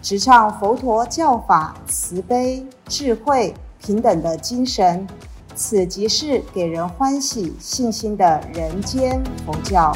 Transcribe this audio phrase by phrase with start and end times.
[0.00, 5.04] 直唱佛陀教法慈悲、智慧、平等的精神，
[5.56, 9.92] 此即是给人欢喜、信心的人间佛教。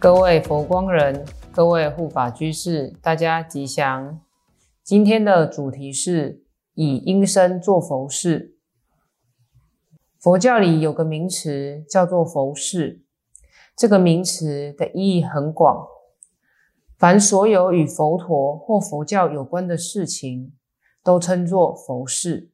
[0.00, 4.20] 各位佛光人，各位护法居士，大家吉祥。
[4.82, 6.42] 今天的主题是
[6.74, 8.56] 以因身做佛事。
[10.18, 13.02] 佛教里有个名词叫做佛事，
[13.76, 15.86] 这个名词的意义很广。
[16.98, 20.54] 凡所有与佛陀或佛教有关的事情，
[21.02, 22.50] 都称作佛事。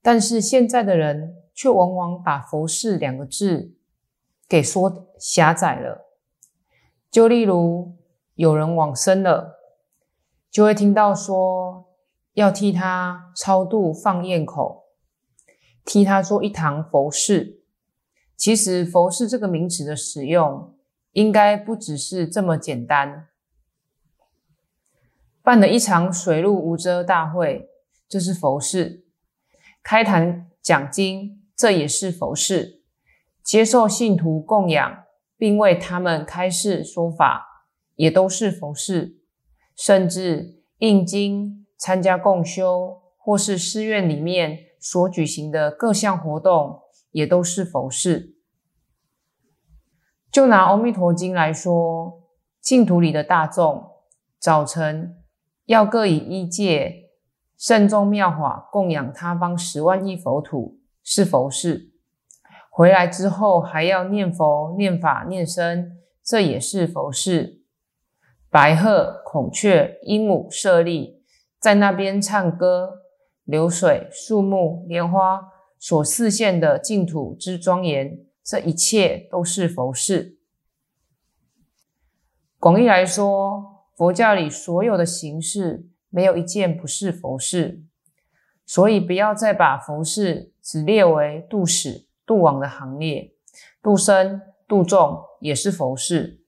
[0.00, 3.74] 但是现在的人却往往把“佛事”两个字
[4.48, 6.06] 给说狭窄了。
[7.10, 7.96] 就例如
[8.36, 9.58] 有人往生了，
[10.48, 11.88] 就会听到说
[12.34, 14.84] 要替他超度放焰口，
[15.84, 17.64] 替他做一堂佛事。
[18.36, 20.76] 其实“佛事”这个名词的使用。
[21.12, 23.28] 应该不只是这么简单。
[25.42, 27.68] 办了一场水陆无遮大会，
[28.08, 29.02] 这是佛事；
[29.82, 32.80] 开坛讲经，这也是佛事；
[33.42, 35.04] 接受信徒供养，
[35.36, 37.66] 并为他们开示说法，
[37.96, 39.16] 也都是佛事；
[39.76, 48.31] 甚至印经、参加共修，或是寺院里面所举行的各项活动，也都是佛事。
[50.32, 52.22] 就拿《阿弥陀经》来说，
[52.58, 53.90] 净土里的大众
[54.38, 55.18] 早晨
[55.66, 57.10] 要各以一戒
[57.58, 61.90] 慎重妙法供养他方十万亿佛土，是佛事；
[62.70, 67.60] 回来之后还要念佛、念法、念僧，这也是佛事。
[68.48, 71.22] 白鹤、孔雀、鹦鹉、舍利
[71.60, 73.02] 在那边唱歌，
[73.44, 75.42] 流水、树木、莲花
[75.78, 78.18] 所示现的净土之庄严。
[78.44, 80.38] 这一切都是佛事。
[82.58, 87.84] 广义来说，佛教里所有的形式，没有一件不是佛事。
[88.64, 93.34] 所以，不要再把佛事只列为度死、度亡的行列，
[93.82, 96.40] 度生、度众也是佛事。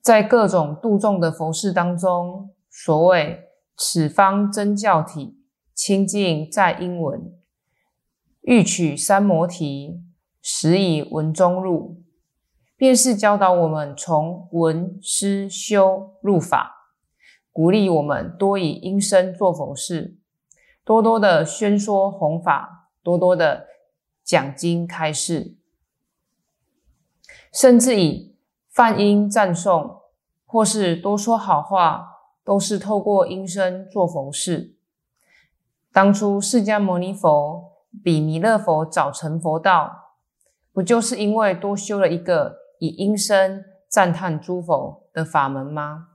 [0.00, 3.44] 在各种度众的佛事当中，所谓
[3.76, 5.38] 此方真教体，
[5.74, 7.38] 清净在英文，
[8.40, 10.02] 欲取三摩提。
[10.42, 12.02] 实以文中入，
[12.76, 16.88] 便是教导我们从文思修入法，
[17.52, 20.16] 鼓励我们多以音声做佛事，
[20.82, 23.66] 多多的宣说弘法，多多的
[24.24, 25.56] 讲经开示，
[27.52, 28.34] 甚至以
[28.70, 30.00] 梵音赞颂，
[30.46, 32.06] 或是多说好话，
[32.42, 34.74] 都是透过音声做佛事。
[35.92, 37.72] 当初释迦牟尼佛
[38.02, 39.99] 比弥勒佛早成佛道。
[40.72, 46.10] 不就是因为多修了一个以音声赞叹诸佛的法门吗？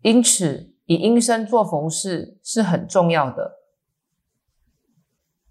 [0.00, 3.60] 因此，以音声做佛事是很重要的。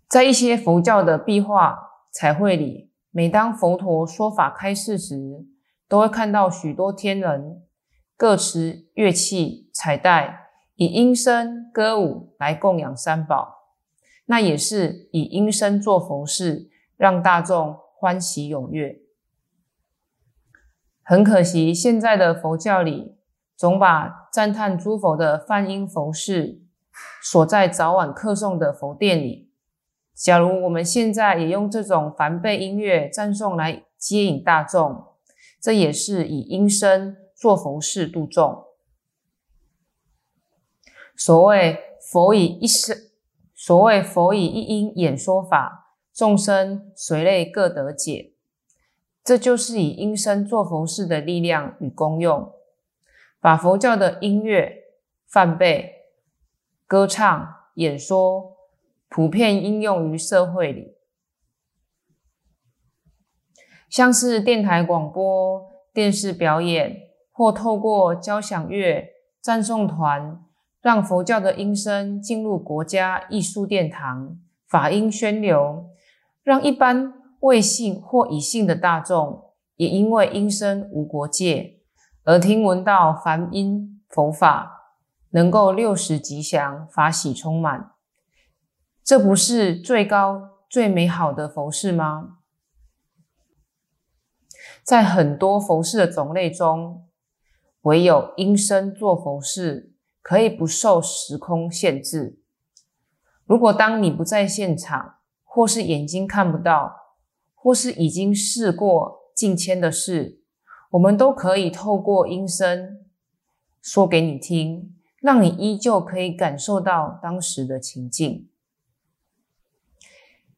[0.08, 1.78] 在一些佛教的壁画
[2.12, 5.46] 彩绘里，每当佛陀说法开示时，
[5.88, 7.64] 都会看到许多天人
[8.18, 13.76] 各持乐器彩带，以音声歌舞来供养三宝，
[14.26, 17.83] 那也是以音声做佛事，让大众。
[18.04, 19.00] 欢喜踊跃，
[21.04, 23.16] 很可惜，现在的佛教里
[23.56, 26.62] 总把赞叹诸佛的梵音佛事
[27.22, 29.50] 锁在早晚课诵的佛殿里。
[30.14, 35.06] 假如我们现在也用这种梵呗音乐赞颂来接引大众，
[35.62, 38.66] 这也是以音声做佛事度众。
[41.16, 41.80] 所谓
[42.12, 42.98] 佛以一声，
[43.56, 45.80] 所谓佛以一音演说法。
[46.14, 48.34] 众生随类各得解，
[49.24, 52.54] 这就是以音声做佛事的力量与功用，
[53.42, 54.84] 把佛教的音乐、
[55.28, 55.92] 梵呗、
[56.86, 58.58] 歌唱、演说
[59.10, 60.94] 普遍应用于社会里，
[63.90, 69.10] 像是电台广播、电视表演，或透过交响乐、
[69.42, 70.44] 赞颂团，
[70.80, 74.38] 让佛教的音声进入国家艺术殿堂，
[74.68, 75.90] 法音宣流。
[76.44, 81.80] 让一般未信或已信的大众，也因为因生无国界，
[82.24, 84.98] 而听闻到梵音佛法，
[85.30, 87.92] 能够六时吉祥，法喜充满，
[89.04, 92.40] 这不是最高最美好的佛事吗？
[94.84, 97.08] 在很多佛事的种类中，
[97.84, 102.40] 唯有音声做佛事，可以不受时空限制。
[103.46, 105.16] 如果当你不在现场，
[105.56, 106.96] 或是眼睛看不到，
[107.54, 110.42] 或是已经试过近千的事，
[110.90, 113.06] 我们都可以透过音声
[113.80, 118.50] 说给你听，让你依旧可以感受到当时的情境。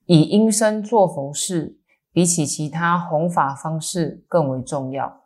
[0.05, 1.77] 以音声做佛事，
[2.13, 5.25] 比起其他弘法方式更为重要。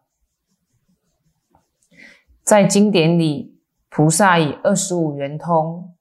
[2.43, 5.95] 在经典里，菩萨以二十五圆通，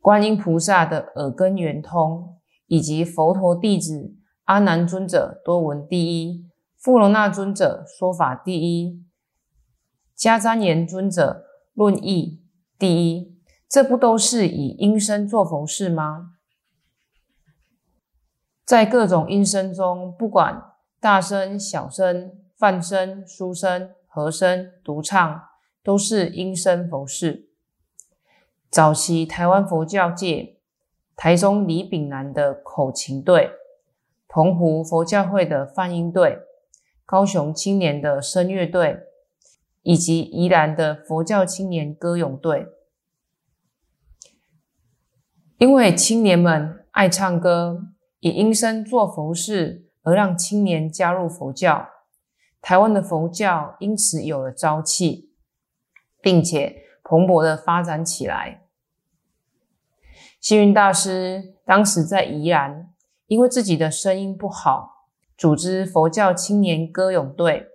[0.00, 2.36] 观音菩萨的耳根圆通。
[2.70, 4.14] 以及佛陀弟子
[4.44, 9.04] 阿难尊者多闻第一，富罗那尊者说法第一，
[10.16, 12.44] 迦旃延尊者论义
[12.78, 13.36] 第一，
[13.68, 16.34] 这不都是以音声做佛事吗？
[18.64, 20.62] 在各种音声中，不管
[21.00, 25.42] 大声、小声、泛声、书声、和声、独唱，
[25.82, 27.50] 都是音声佛事。
[28.70, 30.59] 早期台湾佛教界。
[31.22, 33.50] 台中李炳南的口琴队，
[34.26, 36.38] 澎湖佛教会的泛音队，
[37.04, 39.00] 高雄青年的声乐队，
[39.82, 42.68] 以及宜兰的佛教青年歌咏队。
[45.58, 47.82] 因为青年们爱唱歌，
[48.20, 51.86] 以音声做佛事，而让青年加入佛教，
[52.62, 55.34] 台湾的佛教因此有了朝气，
[56.22, 58.68] 并且蓬勃的发展起来。
[60.40, 62.90] 星云大师当时在宜兰，
[63.26, 65.06] 因为自己的声音不好，
[65.36, 67.66] 组织佛教青年歌咏队，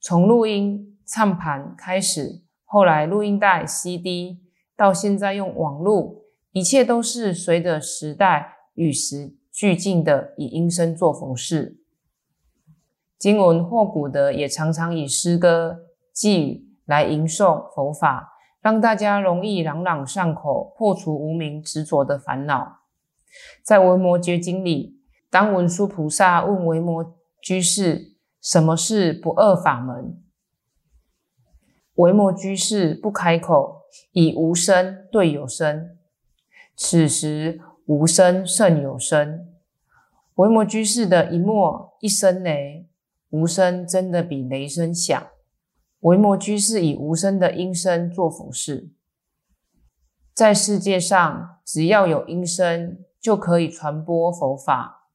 [0.00, 4.38] 从录音唱盘开始，后来录音带、CD，
[4.76, 6.22] 到现在用网络，
[6.52, 11.80] 一切都是随着时代与时俱进的，以音声做佛事。
[13.18, 15.80] 经文或古的也常常以诗歌
[16.12, 18.34] 寄语来吟诵佛法。
[18.60, 22.80] 让大家容易朗朗上口，破除无名执着的烦恼。
[23.62, 25.00] 在《维摩诘经》里，
[25.30, 30.20] 当文殊菩萨问维摩居士：“什么是不二法门？”
[31.96, 33.82] 维摩居士不开口，
[34.12, 35.96] 以无声对有声。
[36.74, 39.46] 此时无声胜有声。
[40.34, 42.86] 维摩居士的一默一声雷，
[43.30, 45.26] 无声真的比雷声响。
[46.00, 48.90] 维摩居士以无声的音声做佛事，
[50.34, 55.08] 在世界上，只要有音声，就可以传播佛法，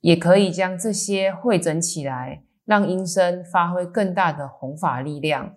[0.00, 5.56] 也可以将这些汇整起来，让音声发挥更大的弘法力量。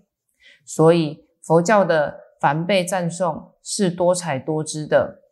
[0.63, 5.23] 所以，佛教的梵呗赞颂是多彩多姿的，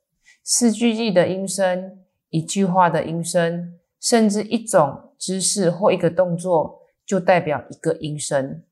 [0.44, 2.00] 四句偈的音声，
[2.32, 8.64] 一句话的音声，甚至一种姿势或一个动作，就代表一个音声。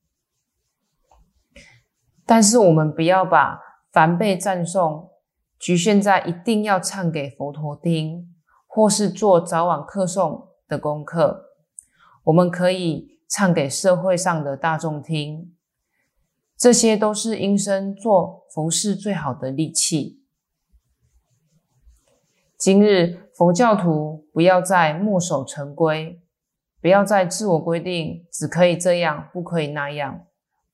[2.26, 3.60] 但是我们不要把
[3.92, 5.12] 梵呗赞颂
[5.60, 8.34] 局限在一定要唱给佛陀听，
[8.66, 11.52] 或是做早晚课诵的功课。
[12.24, 15.56] 我们可以唱给社会上的大众听，
[16.58, 20.24] 这些都是音声做佛事最好的利器。
[22.58, 26.22] 今日佛教徒不要再墨守成规，
[26.82, 30.26] 不要再自我规定，只可以这样，不可以那样。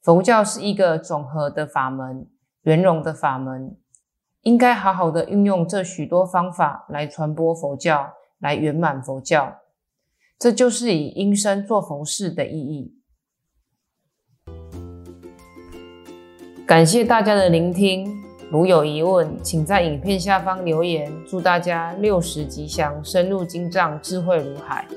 [0.01, 2.27] 佛教是一个总和的法门，
[2.63, 3.77] 圆融的法门，
[4.41, 9.59] 应该好好的运用这许多方法来传播佛教，来圆满佛教。
[10.39, 12.97] 这就是以音声做佛事的意义。
[16.65, 18.11] 感谢大家的聆听，
[18.49, 21.13] 如有疑问，请在影片下方留言。
[21.27, 24.87] 祝大家六十吉祥，深入经藏，智慧如海。